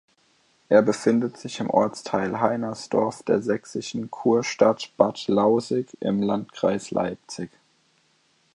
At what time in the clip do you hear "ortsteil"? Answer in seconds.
1.69-2.41